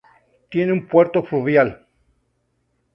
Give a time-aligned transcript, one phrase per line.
[0.49, 1.85] Tiene un puerto fluvial.